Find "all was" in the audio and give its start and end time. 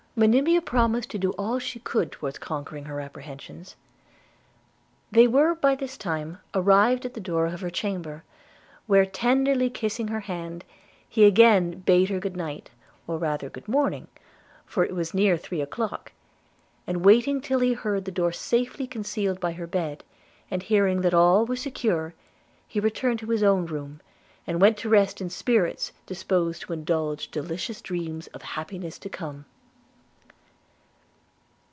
21.13-21.61